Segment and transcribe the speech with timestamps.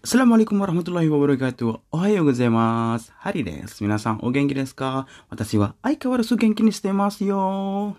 [0.00, 1.92] Assalamualaikum warahmatullahi wabarakatuh.
[1.92, 3.12] Ohayo gozaimasu.
[3.20, 3.84] Hari desu.
[3.84, 5.04] Minasan, o genki desu ka?
[5.28, 7.44] Watashi wa aikawarasu genki ni shite masu yo.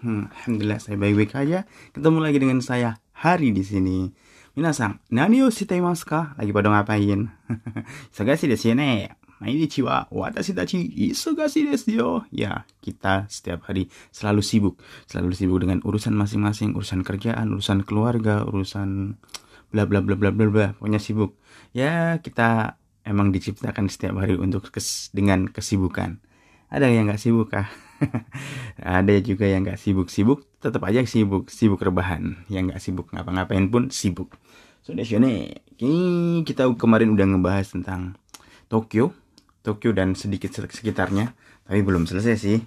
[0.01, 1.69] Hmm, Alhamdulillah saya baik-baik aja.
[1.93, 4.09] Ketemu lagi dengan saya Hari di sini.
[4.57, 6.33] Minasan, nani o shite masu ka?
[6.41, 7.29] Lagi pada ngapain?
[8.17, 9.13] Isogashi desu yo ne.
[9.37, 12.09] Mainichi wa watashi tachi isogashi desu yo.
[12.33, 14.81] Ya, kita setiap hari selalu sibuk.
[15.05, 19.21] Selalu sibuk dengan urusan masing-masing, urusan kerjaan, urusan keluarga, urusan
[19.71, 21.39] bla bla bla bla bla bla pokoknya sibuk.
[21.71, 26.21] Ya kita emang diciptakan setiap hari untuk kes, dengan kesibukan.
[26.71, 27.67] Ada yang nggak sibuk kah?
[28.79, 32.43] Ada juga yang nggak sibuk-sibuk tetap aja sibuk sibuk rebahan.
[32.47, 34.37] Yang nggak sibuk ngapa-ngapain pun sibuk.
[34.81, 35.61] So nih
[36.43, 38.15] kita kemarin udah ngebahas tentang
[38.71, 39.11] Tokyo.
[39.61, 41.35] Tokyo dan sedikit sekitarnya.
[41.67, 42.59] Tapi belum selesai sih.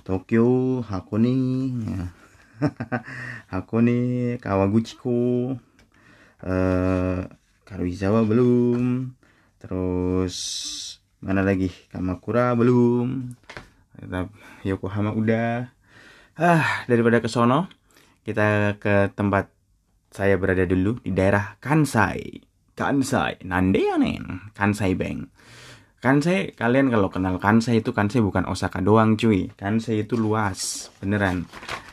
[0.00, 1.36] Tokyo Hakone
[3.52, 3.98] Hakone
[4.40, 5.54] Kawaguchiko
[6.44, 7.26] uh,
[7.64, 9.14] Karuizawa belum.
[9.60, 10.36] Terus
[11.20, 11.68] mana lagi?
[11.92, 13.36] Kamakura belum.
[14.64, 15.68] Yokohama udah.
[16.40, 17.68] Ah daripada ke sono
[18.24, 19.52] kita ke tempat
[20.10, 22.42] saya berada dulu di daerah Kansai.
[22.72, 25.28] Kansai nande ya nen Kansai Bank.
[26.00, 29.52] Kansai kalian kalau kenal Kansai itu Kansai bukan Osaka doang cuy.
[29.52, 31.44] Kansai itu luas beneran.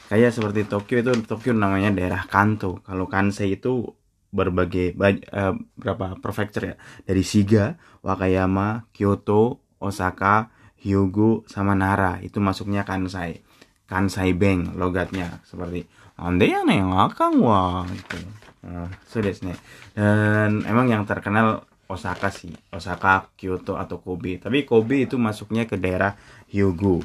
[0.07, 2.79] Kayak seperti Tokyo itu Tokyo namanya daerah Kanto.
[2.87, 3.91] Kalau Kansai itu
[4.31, 6.75] berbagai uh, berapa prefecture ya
[7.07, 13.41] dari Shiga, Wakayama, Kyoto, Osaka, Hyogo sama Nara itu masuknya Kansai.
[13.87, 15.87] Kansai Bank logatnya seperti
[16.19, 18.19] ande ya nih akang wah itu.
[18.67, 19.23] Uh, so.
[19.23, 24.35] Dan emang yang terkenal Osaka sih, Osaka, Kyoto atau Kobe.
[24.43, 26.19] Tapi Kobe itu masuknya ke daerah
[26.51, 26.99] Hyogo.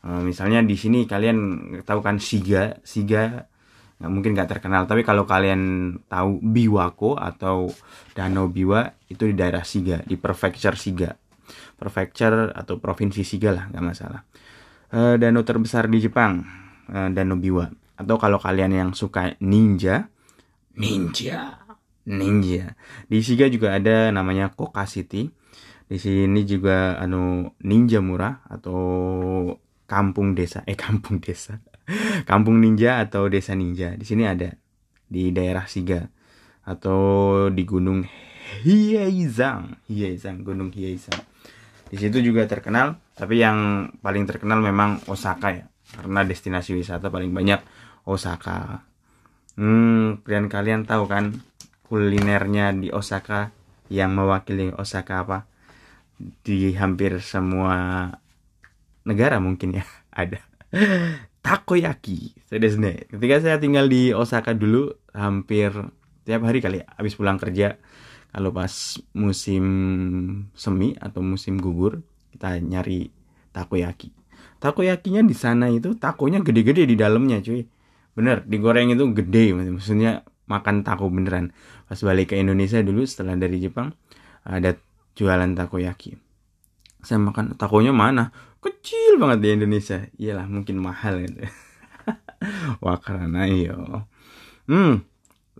[0.00, 1.36] Uh, misalnya di sini kalian
[1.84, 3.52] tahu kan Shiga, Shiga
[3.98, 4.84] nggak mungkin nggak terkenal.
[4.84, 7.70] Tapi kalau kalian tahu Biwako atau
[8.12, 11.14] Danau Biwa itu di daerah Siga di prefecture Siga.
[11.78, 14.20] Prefecture atau provinsi Siga lah nggak masalah.
[14.94, 16.42] E, danau terbesar di Jepang
[16.90, 17.70] e, Danau Biwa.
[17.94, 20.10] Atau kalau kalian yang suka ninja
[20.74, 21.62] ninja
[22.04, 22.74] ninja.
[23.06, 25.30] Di Siga juga ada namanya Koka City.
[25.84, 28.80] Di sini juga anu ninja murah atau
[29.86, 30.64] kampung desa.
[30.66, 31.60] Eh kampung desa
[32.30, 33.96] kampung ninja atau desa ninja.
[33.96, 34.52] Di sini ada.
[35.08, 36.04] Di daerah Siga.
[36.64, 38.08] Atau di gunung
[38.64, 41.34] Hieizang Hieizang gunung Hieizang
[41.94, 42.98] di situ juga terkenal.
[43.14, 45.64] Tapi yang paling terkenal memang Osaka ya.
[45.94, 47.62] Karena destinasi wisata paling banyak
[48.02, 48.82] Osaka.
[49.54, 51.38] Hmm kalian kalian tahu kan
[51.86, 53.54] kulinernya di Osaka?
[53.92, 55.38] Yang mewakili Osaka apa?
[56.18, 58.10] Di hampir semua
[59.06, 59.86] negara mungkin ya.
[60.10, 60.42] Ada
[61.44, 62.32] takoyaki.
[62.48, 62.96] nih.
[63.12, 65.70] Ketika saya tinggal di Osaka dulu hampir
[66.24, 67.76] tiap hari kali habis pulang kerja
[68.32, 69.64] kalau pas musim
[70.56, 72.00] semi atau musim gugur
[72.32, 73.12] kita nyari
[73.52, 74.10] takoyaki.
[74.58, 77.68] Takoyakinya di sana itu takonya gede-gede di dalamnya cuy.
[78.16, 81.52] Bener, digoreng itu gede maksudnya makan taco beneran.
[81.84, 83.92] Pas balik ke Indonesia dulu setelah dari Jepang
[84.48, 84.72] ada
[85.12, 86.16] jualan takoyaki.
[87.04, 88.32] Saya makan takonya mana?
[88.64, 89.98] Kecil banget di Indonesia.
[90.16, 91.44] Iyalah mungkin mahal gitu.
[92.82, 94.08] Wah karena iyo
[94.64, 95.04] hmm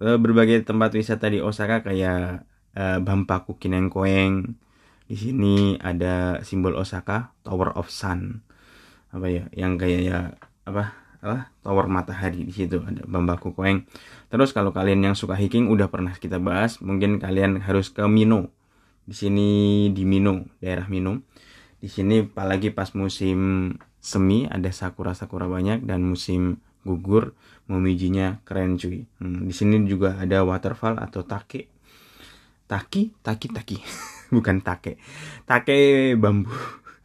[0.01, 4.57] eh, berbagai tempat wisata di Osaka kayak uh, Bampaku Kinengkoeng.
[5.05, 8.41] Di sini ada simbol Osaka Tower of Sun.
[9.13, 9.45] Apa ya?
[9.53, 10.19] Yang kayak ya
[10.65, 10.97] apa?
[11.21, 11.53] Apa?
[11.61, 13.85] Tower matahari di situ ada Bambaku Koeng.
[14.33, 18.53] Terus kalau kalian yang suka hiking udah pernah kita bahas mungkin kalian harus ke Mino
[19.05, 19.49] di sini
[19.93, 21.25] di Mino daerah Mino
[21.85, 23.69] di sini apalagi pas musim
[24.01, 27.37] semi ada sakura-sakura banyak dan musim gugur
[27.69, 29.05] memijinya keren cuy.
[29.21, 31.69] Hmm, di sini juga ada waterfall atau take.
[32.65, 33.77] Taki, taki, taki.
[34.37, 34.97] Bukan take.
[35.45, 36.49] Take bambu.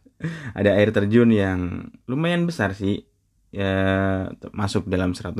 [0.58, 3.04] ada air terjun yang lumayan besar sih.
[3.52, 5.36] Ya masuk dalam 100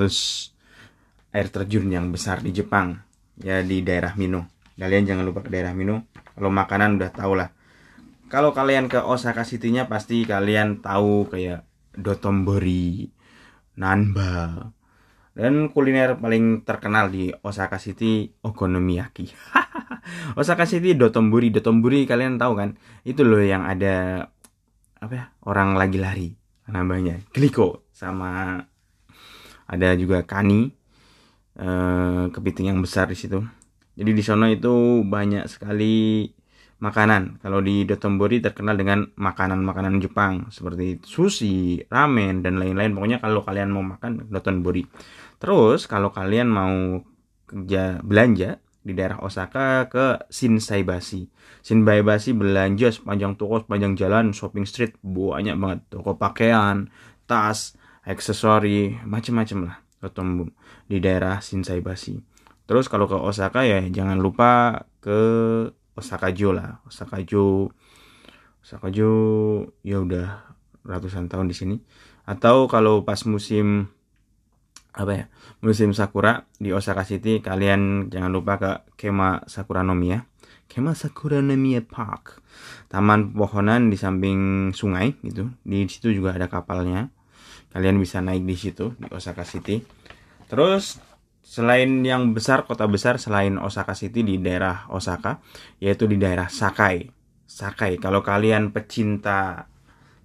[1.33, 3.01] air terjun yang besar di Jepang.
[3.41, 4.53] Ya di daerah Mino.
[4.77, 6.13] Kalian jangan lupa ke daerah Mino.
[6.37, 7.49] Kalau makanan udah tau lah
[8.31, 11.67] kalau kalian ke Osaka City-nya pasti kalian tahu kayak
[11.99, 13.11] Dotonbori,
[13.75, 14.71] Nanba,
[15.35, 19.27] dan kuliner paling terkenal di Osaka City okonomiyaki.
[20.41, 22.79] Osaka City Dotonbori, Dotonbori kalian tahu kan?
[23.03, 24.31] Itu loh yang ada
[25.03, 25.25] apa ya?
[25.43, 26.31] Orang lagi lari
[26.71, 28.63] namanya Gliko sama
[29.67, 30.71] ada juga Kani
[31.59, 33.43] eh, kepiting yang besar di situ.
[33.99, 36.25] Jadi di sana itu banyak sekali
[36.81, 37.39] makanan.
[37.45, 42.97] Kalau di Dotonbori terkenal dengan makanan-makanan Jepang seperti sushi, ramen dan lain-lain.
[42.97, 44.89] Pokoknya kalau kalian mau makan Dotonbori.
[45.37, 47.05] Terus kalau kalian mau
[47.47, 51.29] kerja belanja di daerah Osaka ke Shinsaibashi.
[51.61, 56.89] Shinsaibashi belanja sepanjang toko, sepanjang jalan, shopping street banyak banget toko pakaian,
[57.29, 57.77] tas,
[58.09, 60.49] aksesori, macam-macam lah ketemu
[60.89, 62.25] di daerah Shinsaibashi.
[62.65, 65.19] Terus kalau ke Osaka ya jangan lupa ke
[65.99, 66.83] Osaka-jo lah.
[66.87, 67.71] Osaka-jo
[68.61, 69.11] Osaka-jo
[69.81, 71.77] ya udah ratusan tahun di sini.
[72.29, 73.91] Atau kalau pas musim
[74.91, 75.25] apa ya
[75.63, 80.27] musim sakura di Osaka City kalian jangan lupa ke Kema Sakura Nomiya
[80.71, 82.39] Kema Sakura Nomiya Park.
[82.87, 85.51] Taman pohonan di samping sungai gitu.
[85.67, 87.11] Di situ juga ada kapalnya.
[87.75, 89.83] Kalian bisa naik di situ di Osaka City.
[90.47, 91.03] Terus
[91.41, 95.41] selain yang besar kota besar selain Osaka City di daerah Osaka
[95.83, 97.11] yaitu di daerah Sakai
[97.49, 99.67] Sakai kalau kalian pecinta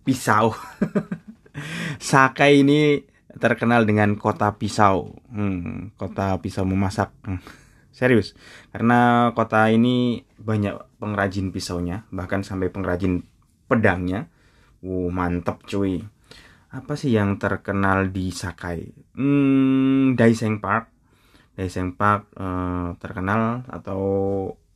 [0.06, 0.54] pisau
[2.00, 3.00] Sakai ini
[3.36, 7.12] terkenal dengan kota pisau, hmm, kota pisau memasak.
[7.28, 7.40] Hmm.
[7.96, 8.36] Serius,
[8.76, 13.24] karena kota ini banyak pengrajin pisaunya, bahkan sampai pengrajin
[13.72, 14.28] pedangnya.
[14.84, 16.04] Wow, mantep cuy.
[16.76, 18.92] Apa sih yang terkenal di Sakai?
[19.16, 20.92] Hmm, Daiseng Park.
[21.56, 24.02] Daiseng Park eh, terkenal atau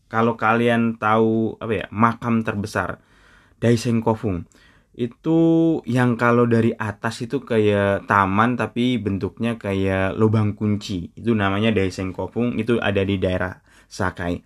[0.09, 2.97] kalau kalian tahu apa ya makam terbesar
[3.59, 4.47] Daiseng Kofung
[4.99, 5.39] itu
[5.87, 11.15] yang kalau dari atas itu kayak taman tapi bentuknya kayak lubang kunci.
[11.15, 14.43] Itu namanya Daeseng Kopung itu ada di daerah Sakai.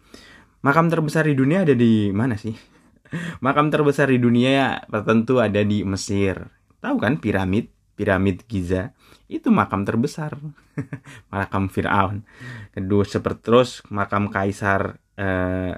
[0.62, 2.54] Makam terbesar di dunia ada di mana sih?
[3.46, 6.38] Makam terbesar di dunia tertentu ada di Mesir.
[6.86, 7.74] Tahu kan piramid?
[7.98, 8.94] Piramid Giza
[9.34, 10.38] itu makam terbesar.
[11.34, 12.22] Makam Fir'aun.
[12.70, 15.74] Kedua seperti terus makam kaisar eh,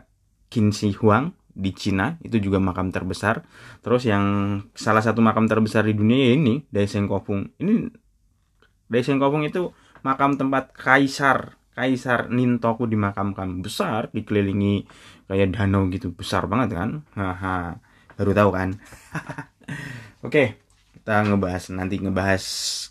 [0.51, 3.47] Qin Shi Huang di Cina itu juga makam terbesar.
[3.79, 4.25] Terus yang
[4.75, 7.47] salah satu makam terbesar di dunia ya ini Daiseng Kofung.
[7.55, 7.87] Ini
[8.91, 9.71] Daiseng Kofung itu
[10.03, 13.63] makam tempat kaisar kaisar Nintoku dimakamkan.
[13.63, 14.83] Besar dikelilingi
[15.31, 16.11] kayak danau gitu.
[16.11, 16.89] Besar banget kan?
[17.15, 17.79] Haha
[18.19, 18.69] baru tahu kan?
[20.27, 20.64] Oke
[21.05, 22.43] kita ngebahas nanti ngebahas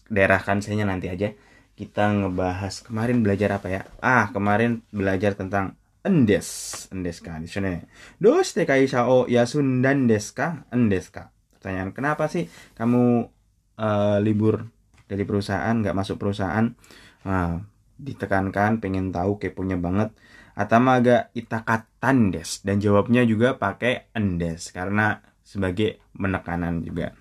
[0.06, 1.34] daerah kansainya nanti aja.
[1.74, 3.82] Kita ngebahas kemarin belajar apa ya?
[3.98, 5.74] Ah kemarin belajar tentang
[6.06, 6.46] endes.
[6.94, 7.82] Endes ka di sini.
[8.22, 10.62] Doste kaisa o yasundan desu ka?
[10.70, 11.34] Endes ka.
[11.58, 12.46] Pertanyaan kenapa sih
[12.78, 13.26] kamu
[13.82, 14.62] uh, libur
[15.10, 16.70] dari perusahaan nggak masuk perusahaan?
[17.26, 17.66] Nah,
[17.98, 20.14] ditekankan pengen tahu keponya banget.
[20.54, 22.62] Atama agak itakatan des.
[22.62, 27.12] Dan jawabnya juga pakai endes karena sebagai menekanan juga.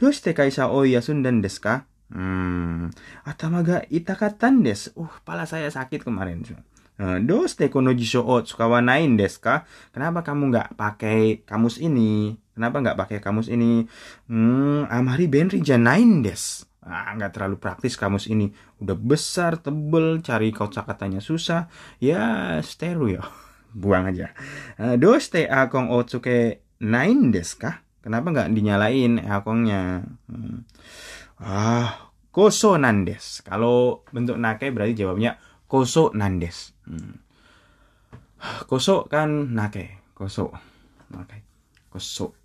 [0.00, 1.84] Doste kaisa o yasundan desu ka?
[2.10, 2.88] Hmm,
[3.28, 4.90] atama ga itakatan des.
[4.96, 6.42] Uh, pala saya sakit kemarin.
[6.96, 9.68] Eh, Doste kono jisho o tsukawanain desu ka?
[9.92, 12.40] Kenapa kamu nggak pakai kamus ini?
[12.56, 13.84] Kenapa nggak pakai kamus ini?
[14.32, 16.64] Hmm, amari benri janain des.
[16.80, 18.54] Ah, nggak terlalu praktis kamus ini.
[18.80, 21.68] Udah besar, tebel, cari katanya susah.
[22.00, 23.20] Ya, stereo.
[23.76, 24.32] Buang aja.
[24.80, 27.82] Uh, doste akong otsuke nain desu ka?
[28.04, 30.06] Kenapa nggak dinyalain akongnya?
[30.30, 30.62] Hmm.
[31.42, 33.42] Ah, koso nandes.
[33.42, 35.36] Kalau bentuk nake berarti jawabnya
[35.66, 36.72] koso nandes.
[36.86, 37.18] Hmm.
[38.70, 40.54] Koso kan nake, koso.
[41.10, 41.42] Nake.
[41.90, 42.36] Koso.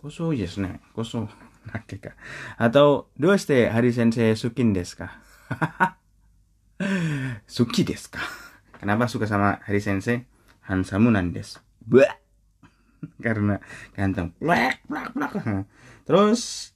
[0.00, 1.28] Koso yes ne, koso
[1.68, 2.12] nake ka.
[2.56, 5.08] Atau doste hari sensei sukin desu ka?
[7.46, 8.22] Suki desu ka?
[8.80, 10.26] Kenapa suka sama Hari Sensei?
[10.66, 11.56] Hansamu nandes.
[11.80, 12.23] Bah.
[13.24, 13.60] Karena
[13.92, 14.32] ganteng.
[14.38, 15.32] Plak, plak, plak.
[16.06, 16.72] Terus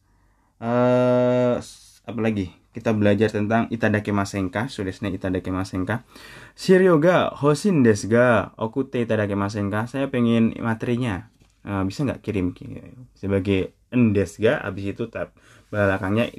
[0.61, 1.61] uh,
[2.09, 2.59] apa lagi?
[2.79, 6.07] kita belajar tentang itadake masenka, sudesne itadake masenka.
[6.55, 9.91] Shirio ga hosin desu ga okute itadake masenka.
[9.91, 11.27] Saya pengen materinya.
[11.67, 12.55] Uh, bisa nggak kirim
[13.19, 15.35] sebagai endes ga habis itu tab
[15.75, 16.31] belakangnya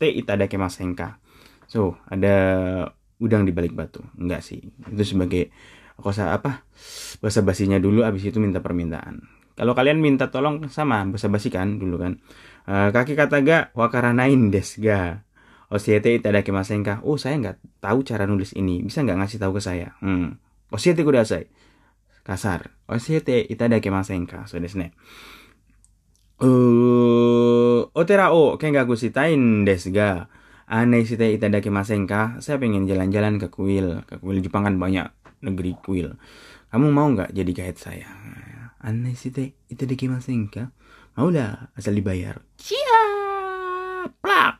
[0.00, 1.20] te itadake masenka.
[1.68, 2.34] So, ada
[3.20, 4.00] udang di balik batu.
[4.16, 4.64] Enggak sih.
[4.88, 5.52] Itu sebagai
[6.00, 6.64] kosa apa?
[7.20, 9.24] Bahasa basinya dulu habis itu minta permintaan.
[9.52, 12.18] Kalau kalian minta tolong sama bahasa basi kan dulu kan.
[12.64, 15.26] Uh, kaki kata ga wakaranain des ga
[15.72, 17.00] Osiete itadakimasen kah?
[17.00, 18.84] Oh, saya nggak tahu cara nulis ini.
[18.84, 19.96] Bisa nggak ngasih tahu ke saya?
[20.04, 20.36] Hmm.
[20.68, 21.48] Osiete kudasai.
[22.20, 22.76] Kasar.
[22.84, 24.44] Osiete itadakimasen kah?
[24.44, 24.92] So desu ne.
[26.44, 30.28] Uh, otera o kengaku shitain desu ga.
[30.68, 32.36] Ane shite itadakimasen kah?
[32.44, 34.04] Saya pengen jalan-jalan ke kuil.
[34.04, 35.08] Ke kuil Jepang kan banyak
[35.42, 36.14] negeri kuil.
[36.72, 38.08] Kamu mau nggak jadi guide saya?
[38.82, 40.72] Ane shite itadakimasen kah?
[41.18, 42.40] Mau lah, asal dibayar.
[42.56, 44.22] Siap!
[44.24, 44.54] Plak!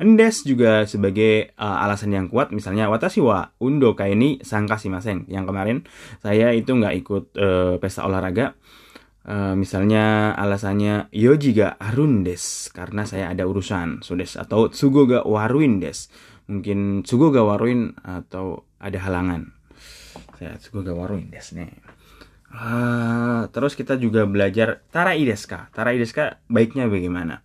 [0.00, 5.44] Endes juga sebagai uh, alasan yang kuat misalnya watashi wa undo kaini sangka simasen yang
[5.44, 5.84] kemarin
[6.24, 8.56] saya itu nggak ikut uh, pesta olahraga
[9.28, 15.04] uh, misalnya alasannya yoji ga arun des karena saya ada urusan so des atau tsugo
[15.04, 16.08] ga waruin des
[16.52, 19.56] mungkin sugo gawaruin atau ada halangan?
[20.36, 21.80] Saya sugo gawaruin desne
[22.52, 25.72] uh, terus kita juga belajar tara ideska.
[25.72, 27.40] Tara ideska baiknya bagaimana?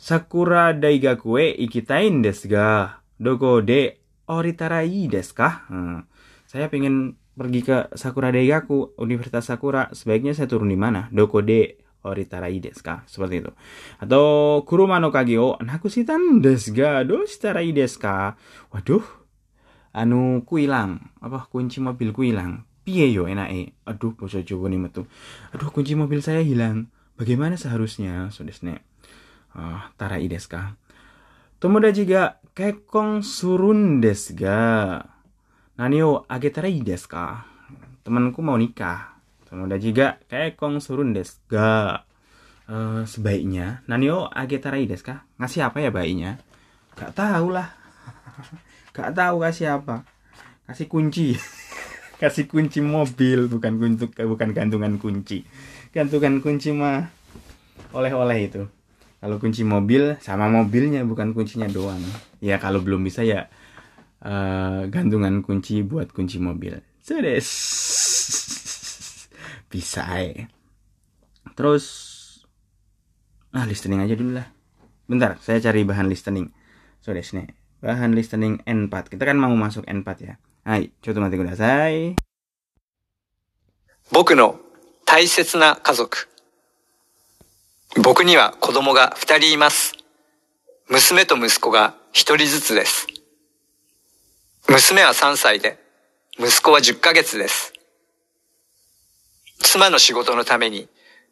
[0.00, 3.00] Sakura daigakue ikitain desu ga?
[3.20, 4.00] Doko de
[4.30, 6.08] oritarai desu ka hmm.
[6.48, 9.88] saya pengen pergi ke Sakura Daigaku Universitas Sakura.
[9.92, 11.08] Sebaiknya saya turun di mana?
[11.12, 13.04] Doko de oritarai desu ka?
[13.04, 13.52] Seperti itu.
[14.00, 17.04] Atau kuruma no kage o nakusitan desu ga?
[17.04, 18.36] Do shitarai desu ka?
[18.72, 19.04] Waduh
[19.90, 23.76] anu ku hilang apa kunci mobilku hilang piye yo enake?
[23.84, 25.04] Aduh bocah Jawa nih metu.
[25.52, 26.88] Aduh kunci mobil saya hilang.
[27.20, 28.32] Bagaimana seharusnya?
[28.32, 28.80] So desne
[29.52, 30.56] uh, tarai desu
[32.08, 32.24] ga
[32.56, 35.04] kekong surun desu ga?
[35.76, 37.12] Nani o agetarai desu?
[38.00, 39.19] Temanku mau nikah.
[39.80, 42.06] Juga kekong surun desu ga.
[42.70, 45.26] Uh, sebaiknya Nani o agetarai desu ka?
[45.42, 46.38] Ngasih apa ya bayinya?
[46.94, 47.74] Gak tahu lah.
[48.96, 50.06] Gak tahu kasih apa.
[50.70, 51.34] Kasih kunci.
[52.22, 55.42] kasih kunci mobil bukan kunci bukan gantungan kunci.
[55.90, 57.10] Gantungan kunci mah
[57.90, 58.62] oleh-oleh itu.
[59.20, 62.00] Kalau kunci mobil sama mobilnya bukan kuncinya doang.
[62.38, 63.50] Ya kalau belum bisa ya
[64.24, 66.80] uh, gantungan kunci buat kunci mobil.
[67.02, 67.48] Sedes.
[69.70, 70.50] Bisa ae.
[71.54, 71.86] Terus
[73.54, 74.50] ah listening aja dulu lah.
[75.06, 76.50] Bentar, saya cari bahan listening.
[77.00, 77.46] So di sini
[77.80, 79.08] bahan listening N4.
[79.08, 80.34] Kita kan mau masuk N4 ya.
[80.66, 82.18] Hai, coba mati kudasai.
[84.12, 84.58] 僕の
[85.06, 86.28] 大切な家族。
[88.02, 89.94] 僕には子供が二人います。
[90.88, 93.06] 娘と息子が一人ずつです。
[94.68, 95.78] 娘は3歳で、
[96.38, 97.72] 息子は10ヶ月です。
[99.60, 100.88] 妻の仕事のために、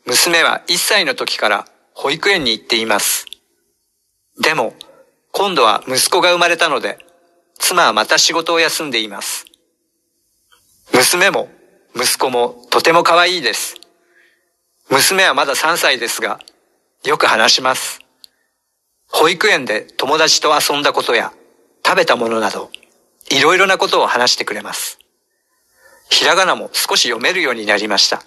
[0.07, 3.27] 娘は1歳の時から保育園に行っています。
[4.41, 4.75] でも、
[5.33, 6.99] 今度は息子が生まれたので、
[7.59, 9.47] 妻はまた仕事を休んでいます。
[10.93, 11.49] 娘も
[11.95, 13.77] 息子もとても可愛いです。
[14.91, 16.41] 娘はまだ3歳ですが、
[17.05, 18.01] よく話します。
[19.11, 21.33] 保育園で友達と遊んだことや
[21.85, 22.71] 食べたものなど、
[23.31, 24.99] いろいろなことを話してくれます。
[26.11, 28.23] ひらがなも少し読めるようになりました。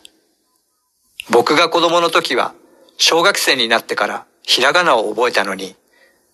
[1.29, 2.53] 僕が子供の時は、
[2.97, 5.75] 小学生になってからひらがなを覚えたのに、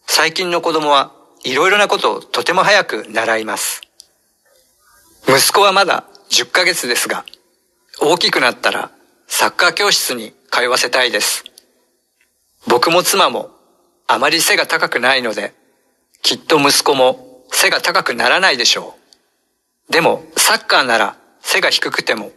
[0.05, 1.11] 最近の子供は
[1.43, 3.81] いろいろなことをとても早く習います。
[5.27, 7.25] 息子はまだ10ヶ月ですが、
[8.01, 8.91] 大きくなったら
[9.27, 11.43] サッカー教室に通わせたいです。
[12.67, 13.51] 僕も妻も
[14.07, 15.53] あまり背が高くないので、
[16.21, 18.95] きっと息子も背が高くならないでしょ
[19.89, 19.91] う。
[19.91, 21.17] でも、サッカーなら
[21.49, 22.31] 背が低くても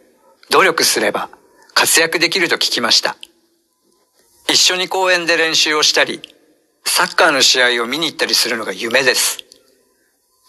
[0.50, 1.28] 努力すれば
[1.74, 3.16] 活躍できると聞きました。
[4.48, 6.20] 一緒に公園で練習をしたり、
[6.84, 9.38] サッカーの試合を見に行ったりするのが夢です。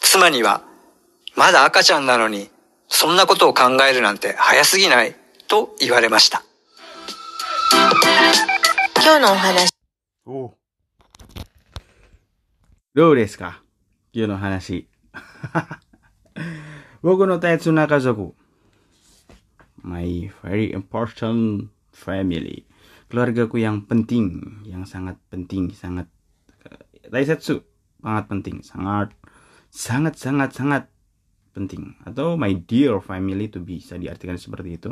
[0.01, 0.63] 妻には、
[1.36, 2.50] まだ赤ちゃんなのに、
[2.88, 5.15] そんなことを考えるなんて早すぎない、
[5.48, 6.44] と言われました。
[9.03, 9.70] 今日のお話
[10.25, 10.53] お
[12.94, 13.62] どうですか？
[14.13, 14.88] 今日の話。
[17.01, 18.36] 僕の大切な家族。
[19.82, 22.70] My very important family.
[23.12, 26.08] Keluargaku yang penting, yang sangat penting, sangat
[27.12, 27.60] Daisetsu,
[28.00, 29.12] sangat penting, sangat
[29.68, 30.84] sangat sangat sangat
[31.52, 34.90] penting atau my dear family itu bisa diartikan seperti itu.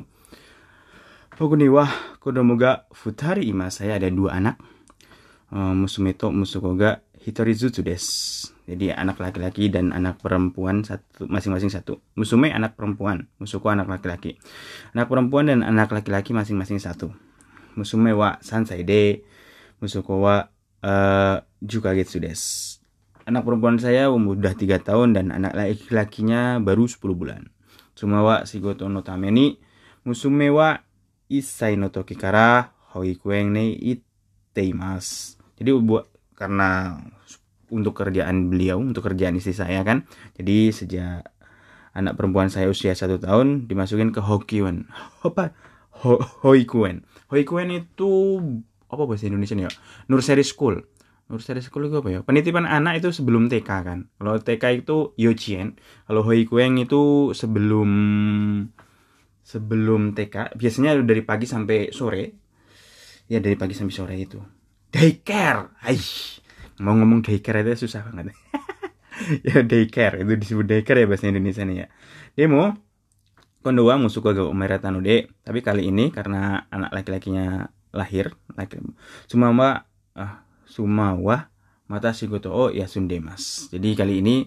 [1.40, 1.88] Boku ni wa
[2.20, 4.60] kodomo ga futari ima saya ada dua anak.
[5.50, 8.52] Uh, musume to musuko ga hitori zutsu desu.
[8.70, 12.06] Jadi anak laki-laki dan anak perempuan satu masing-masing satu.
[12.14, 14.38] Musume anak perempuan, musuko anak laki-laki.
[14.94, 17.10] Anak perempuan dan anak laki-laki masing-masing satu.
[17.74, 19.26] Musume wa sansai de,
[19.82, 20.54] musuko wa
[20.86, 22.78] uh, jukagetsu desu.
[23.26, 27.50] Anak perempuan saya umur udah 3 tahun dan anak laki-lakinya baru 10 bulan.
[27.98, 29.58] Suma wa shigoto no tame ni
[30.06, 30.78] musume wa
[31.28, 35.38] isai no toki kara hoikuen ni iteimasu.
[35.58, 36.08] Jadi buat
[36.38, 36.96] karena
[37.70, 40.06] untuk kerjaan beliau, untuk kerjaan istri saya kan.
[40.38, 41.26] Jadi sejak
[41.94, 44.90] anak perempuan saya usia satu tahun dimasukin ke hokiwen.
[45.28, 45.54] Apa?
[46.06, 46.16] Ho,
[46.48, 47.04] hoikuen.
[47.28, 48.40] Hoikuen itu
[48.88, 49.68] apa bahasa Indonesia ya?
[50.08, 50.80] Nursery school.
[51.28, 52.20] Nursery school itu apa ya?
[52.24, 54.00] Penitipan anak itu sebelum TK kan.
[54.16, 55.76] Kalau TK itu yochien.
[56.08, 57.92] Kalau hoikuen itu sebelum
[59.44, 60.56] sebelum TK.
[60.56, 62.24] Biasanya dari pagi sampai sore.
[63.28, 64.40] Ya dari pagi sampai sore itu.
[64.90, 65.76] Daycare.
[65.84, 66.39] Aish
[66.80, 68.36] mau ngomong daycare itu susah banget
[69.48, 71.88] ya daycare itu disebut daycare ya bahasa Indonesia nih ya
[72.36, 72.76] demo
[73.60, 78.80] kondo wa musuko ga umeratano de tapi kali ini karena anak laki-lakinya lahir laki
[79.28, 79.84] sumawa
[80.16, 81.50] ah sumawa
[81.90, 83.68] mata shigoto o yasundemas.
[83.74, 84.46] Jadi kali ini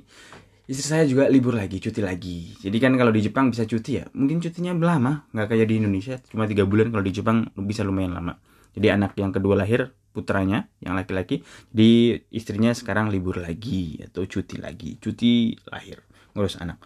[0.71, 2.55] istri saya juga libur lagi, cuti lagi.
[2.63, 6.17] Jadi kan kalau di Jepang bisa cuti ya, mungkin cutinya lama, nggak kayak di Indonesia,
[6.31, 6.95] cuma tiga bulan.
[6.95, 8.39] Kalau di Jepang bisa lumayan lama.
[8.73, 11.41] Jadi anak yang kedua lahir putranya yang laki-laki,
[11.73, 16.05] di istrinya sekarang libur lagi atau cuti lagi, cuti lahir
[16.37, 16.79] ngurus anak.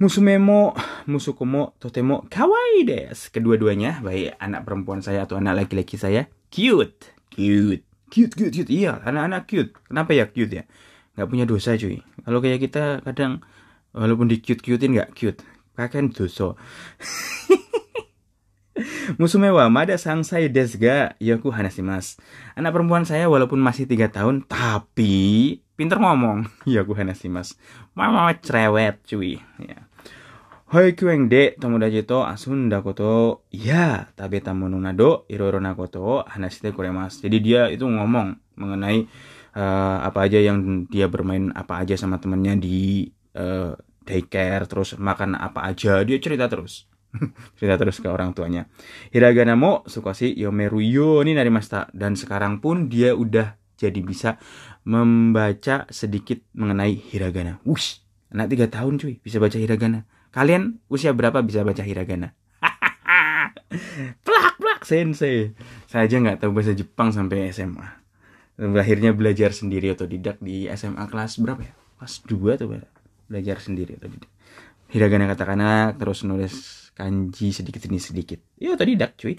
[0.00, 0.72] Musumemo,
[1.12, 3.28] musukomo, totemo, kawaii des.
[3.28, 8.70] Kedua-duanya, baik anak perempuan saya atau anak laki-laki saya, cute, cute, cute, cute, cute.
[8.72, 9.76] Iya, anak-anak cute.
[9.84, 10.64] Kenapa ya cute ya?
[11.20, 12.00] Gak punya dosa cuy.
[12.00, 13.44] Kalau kayak kita kadang
[13.92, 15.44] walaupun di cute-cutein gak cute,
[15.76, 16.56] kakek dosa.
[19.20, 22.20] Musume wa mada sangsai desu ga yoku hanasimasu.
[22.54, 26.50] Anak perempuan saya walaupun masih tiga tahun tapi pinter ngomong.
[26.68, 27.56] Yoku hanasimasu.
[27.96, 29.40] Mama cerewet cuy.
[29.62, 29.86] Ya.
[30.70, 36.70] Hoi kyueng de tomodachi to asunda koto ya tabeta mono nado iro na koto hanashite
[36.70, 37.26] kuremasu.
[37.26, 39.08] Jadi dia itu ngomong mengenai
[39.56, 43.74] uh, apa aja yang dia bermain apa aja sama temennya di uh,
[44.06, 46.89] daycare terus makan apa aja dia cerita terus
[47.58, 48.66] cerita terus ke orang tuanya.
[49.10, 54.36] Hiragana mo sukoshi yomeru yo ni narimashita dan sekarang pun dia udah jadi bisa
[54.84, 57.58] membaca sedikit mengenai hiragana.
[57.64, 60.04] Wush, anak tiga tahun cuy bisa baca hiragana.
[60.30, 62.36] Kalian usia berapa bisa baca hiragana?
[64.26, 65.56] plak plak sensei.
[65.90, 67.98] Saya aja nggak tahu bahasa Jepang sampai SMA.
[68.60, 71.72] Akhirnya belajar sendiri atau tidak di SMA kelas berapa ya?
[71.96, 72.68] Kelas 2 atau
[73.26, 74.30] belajar sendiri atau tidak.
[74.92, 78.40] Hiragana kata-kata terus nulis kanji sedikit ini sedikit.
[78.56, 79.34] Ya tadi dak cuy.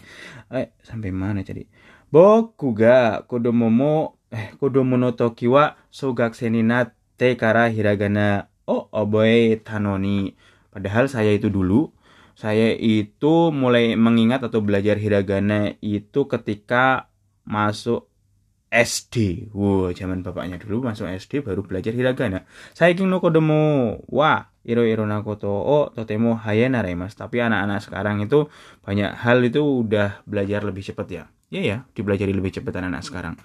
[0.51, 1.65] Eh, sampai mana tadi?
[2.11, 8.91] Boku ga kodomo mo eh kodomo no toki wa sogakusei ni natte kara hiragana o
[8.91, 10.35] oboe tanoni.
[10.71, 11.91] Padahal saya itu dulu
[12.35, 17.11] saya itu mulai mengingat atau belajar hiragana itu ketika
[17.47, 18.10] masuk
[18.71, 19.51] SD.
[19.51, 22.47] Wow, zaman bapaknya dulu masuk SD baru belajar hiragana.
[22.71, 27.19] Saya ingin no kodomo wa iro iro nakoto oh totemo haya mas.
[27.19, 28.47] Tapi anak-anak sekarang itu
[28.79, 31.23] banyak hal itu udah belajar lebih cepat ya.
[31.51, 33.35] Ya ya, dipelajari lebih cepat anak-anak sekarang.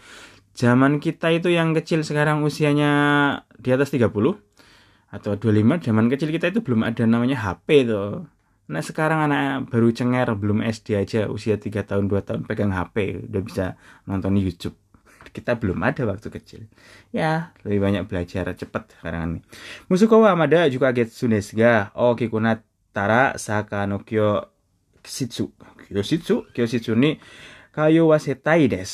[0.55, 2.91] Zaman kita itu yang kecil sekarang usianya
[3.59, 4.09] di atas 30
[5.11, 8.31] atau 25, zaman kecil kita itu belum ada namanya HP tuh.
[8.67, 13.27] Nah sekarang anak baru cenger belum SD aja usia 3 tahun 2 tahun pegang HP
[13.31, 13.65] udah bisa
[14.11, 14.75] nonton YouTube
[15.37, 16.65] kita belum ada waktu kecil.
[17.13, 19.41] Ya, lebih banyak belajar cepat sekarang ini.
[19.93, 22.65] Musuko wa amada juga getsu desu ga okikuna
[22.97, 24.49] tara saka no kyo
[25.05, 25.53] shitsu.
[25.87, 27.21] Kyoshitsu, kyoshitsu ni
[27.77, 28.91] kayo wasetai des.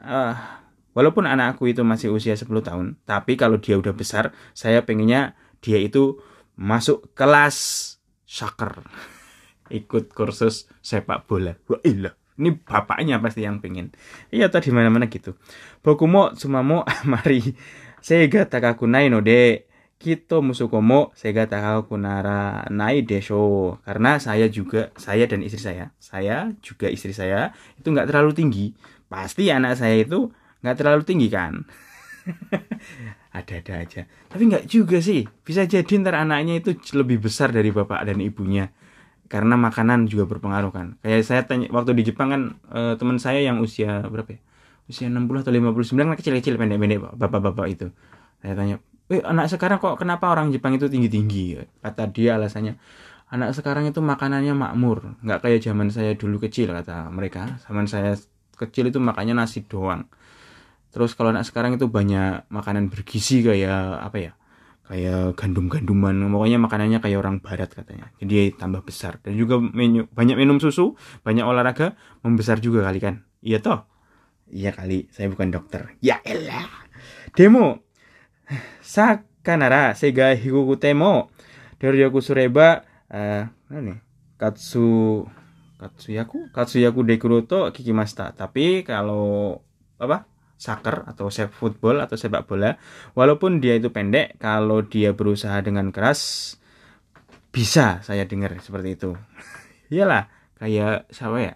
[0.00, 0.32] Uh,
[0.96, 5.78] walaupun anakku itu masih usia 10 tahun, tapi kalau dia udah besar, saya pengennya dia
[5.78, 6.18] itu
[6.56, 7.56] masuk kelas
[8.24, 8.82] soccer.
[9.70, 11.54] Ikut kursus sepak bola.
[11.70, 13.92] Wah, ilah ini bapaknya pasti yang pengen
[14.32, 15.36] iya tadi mana-mana gitu.
[15.84, 17.52] Bokumo sumamo mari.
[18.02, 19.68] Sega takaku nai no de.
[20.02, 26.50] Kito musukomo sega takaku nara nai desho karena saya juga saya dan istri saya saya
[26.58, 28.66] juga istri saya itu nggak terlalu tinggi.
[29.06, 30.32] Pasti anak saya itu
[30.64, 31.62] nggak terlalu tinggi kan?
[33.38, 34.02] Ada-ada aja.
[34.26, 35.22] Tapi nggak juga sih.
[35.46, 38.74] Bisa jadi ntar anaknya itu lebih besar dari bapak dan ibunya
[39.32, 40.86] karena makanan juga berpengaruh kan.
[41.00, 44.40] Kayak saya tanya waktu di Jepang kan e, teman saya yang usia berapa ya?
[44.84, 47.86] Usia 60 atau 59 kan kecil-kecil pendek-pendek bapak-bapak itu.
[48.44, 48.76] Saya tanya
[49.08, 51.64] eh anak sekarang kok kenapa orang Jepang itu tinggi-tinggi?
[51.80, 52.76] Kata dia alasannya
[53.32, 57.56] anak sekarang itu makanannya makmur nggak kayak zaman saya dulu kecil kata mereka.
[57.64, 58.12] Zaman saya
[58.60, 60.04] kecil itu makannya nasi doang.
[60.92, 64.32] Terus kalau anak sekarang itu banyak makanan bergizi kayak apa ya
[64.92, 68.12] kayak gandum-ganduman pokoknya makanannya kayak orang barat katanya.
[68.20, 69.24] Jadi tambah besar.
[69.24, 70.92] Dan juga menu, banyak minum susu
[71.24, 73.24] banyak olahraga membesar juga kali kan?
[73.40, 73.88] Iya toh?
[74.52, 75.96] Iya kali saya bukan dokter.
[76.04, 76.68] Ya elah.
[77.32, 77.80] Demo.
[78.84, 81.32] Sakanara sega higuku temo.
[81.80, 83.96] Dari aku sureba uh, nih
[84.36, 85.24] katsu
[85.80, 86.52] katsuyaku?
[86.52, 89.56] Katsuyaku dekuroto kikimasta tapi kalau
[89.96, 90.28] apa
[90.62, 92.78] soccer atau sepak football atau sepak bola
[93.18, 96.54] walaupun dia itu pendek kalau dia berusaha dengan keras
[97.50, 99.18] bisa saya dengar seperti itu.
[99.92, 100.30] Iyalah
[100.62, 101.54] kayak siapa ya?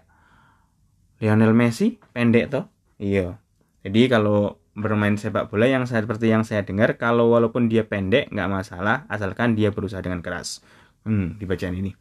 [1.23, 2.67] Lionel Messi pendek toh?
[2.99, 3.39] Iya.
[3.87, 8.29] Jadi kalau bermain sepak bola yang saya seperti yang saya dengar kalau walaupun dia pendek
[8.29, 10.61] nggak masalah asalkan dia berusaha dengan keras.
[11.07, 11.95] Hmm dibacaan ini.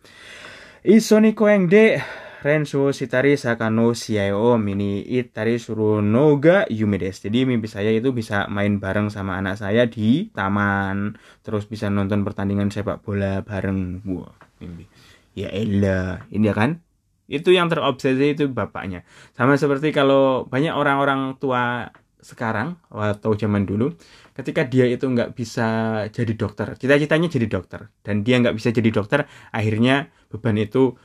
[0.83, 2.03] Isoni koeng de
[2.47, 7.19] Rensu Shitari Sakano Shiao Mini Itari Surunoga Yumedes.
[7.19, 12.23] Jadi mimpi saya itu bisa main bareng sama anak saya di taman, terus bisa nonton
[12.23, 13.99] pertandingan sepak bola bareng.
[14.07, 14.31] Wah,
[14.63, 14.87] mimpi.
[15.35, 16.87] Ya elah, ini ya kan?
[17.27, 19.03] Itu yang terobsesi itu bapaknya.
[19.35, 21.91] Sama seperti kalau banyak orang-orang tua
[22.23, 23.95] sekarang atau zaman dulu
[24.35, 25.67] ketika dia itu nggak bisa
[26.11, 30.99] jadi dokter cita-citanya jadi dokter dan dia nggak bisa jadi dokter akhirnya beban itu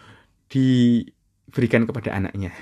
[1.52, 2.56] diberikan kepada anaknya.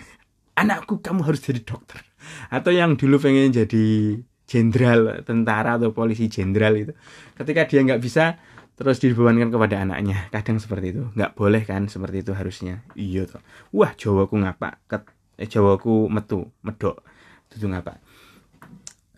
[0.57, 2.01] Anakku kamu harus jadi dokter.
[2.49, 4.17] Atau yang dulu pengen jadi
[4.49, 6.93] jenderal tentara atau polisi jenderal itu
[7.37, 8.41] ketika dia nggak bisa
[8.73, 10.25] terus dibebankan kepada anaknya.
[10.33, 11.03] Kadang seperti itu.
[11.13, 12.81] Nggak boleh kan seperti itu harusnya.
[12.97, 13.45] Iya toh.
[13.71, 15.05] Wah jawaku ngapa Ket,
[15.37, 17.05] eh, jawaku metu medok.
[17.53, 18.01] Itu ngapa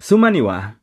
[0.02, 0.82] sumaniwa.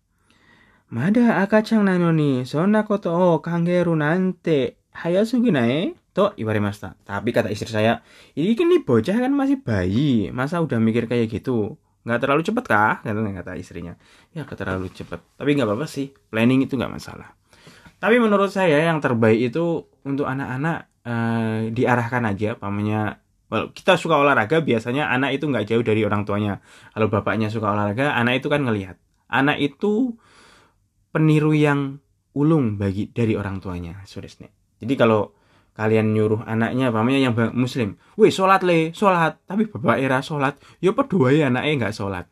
[0.88, 2.46] Mada akacang nanoni.
[2.48, 4.78] Sona koto o kangeru nante.
[4.94, 6.98] Hayasugi nae to iwarimasta.
[7.06, 8.02] Tapi kata istri saya,
[8.34, 11.78] ini kan nih bocah kan masih bayi, masa udah mikir kayak gitu?
[12.02, 12.98] Nggak terlalu cepet kah?
[13.06, 13.94] Kata, kata istrinya.
[14.34, 15.22] Ya nggak terlalu cepet.
[15.38, 17.38] Tapi nggak apa-apa sih, planning itu nggak masalah.
[18.02, 24.20] Tapi menurut saya yang terbaik itu untuk anak-anak eh, diarahkan aja, pamannya Well, kita suka
[24.20, 26.60] olahraga biasanya anak itu nggak jauh dari orang tuanya.
[26.92, 29.00] Kalau bapaknya suka olahraga, anak itu kan ngelihat.
[29.24, 30.20] Anak itu
[31.08, 31.96] peniru yang
[32.36, 34.52] ulung bagi dari orang tuanya, Suresne.
[34.84, 35.37] Jadi kalau
[35.78, 39.38] kalian nyuruh anaknya, pamannya yang muslim, wih sholat le, sholat.
[39.46, 42.26] Tapi bapak era sholat, yo pedua ya anaknya nggak sholat.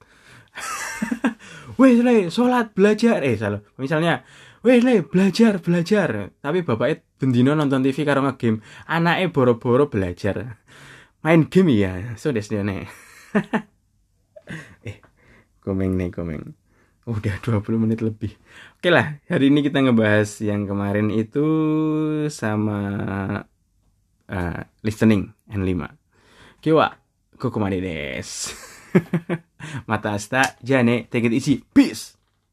[1.80, 3.62] wih le, sholat belajar, eh salah.
[3.78, 4.26] Misalnya,
[4.66, 6.35] wih le, belajar belajar.
[6.42, 10.59] Tapi bapaknya bendino nonton TV karo ngegame, anaknya boro-boro belajar
[11.26, 12.87] main game ya sudah sudah nih
[14.87, 15.02] eh
[15.59, 16.54] komeng nih komeng
[17.07, 18.35] udah 20 menit lebih.
[18.77, 21.47] Oke lah hari ini kita ngebahas yang kemarin itu
[22.29, 22.81] sama
[24.27, 25.87] uh, listening N5
[26.61, 26.90] kiwa
[27.38, 28.29] kokomade des.
[29.90, 31.62] Mata asta jane take it easy.
[31.62, 32.15] Peace